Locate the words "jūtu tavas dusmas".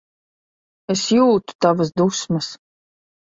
1.17-2.49